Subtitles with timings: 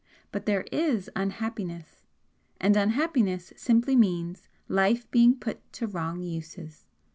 [0.31, 2.07] But there IS unhappiness,
[2.59, 6.87] and unhappiness simply means life being put to wrong uses.